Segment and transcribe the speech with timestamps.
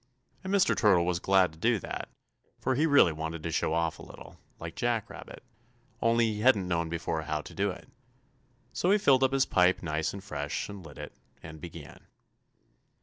[0.43, 0.75] And Mr.
[0.75, 2.09] Turtle was glad to do that,
[2.59, 5.43] for he really wanted to show off a little, like Jack Rabbit,
[6.01, 7.87] only he hadn't known before how to do it.
[8.73, 12.07] So he filled up his pipe nice and fresh, and lit it, and began.